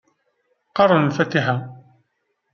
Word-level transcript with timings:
Qqaren 0.69 1.07
lfatiḥa. 1.09 1.55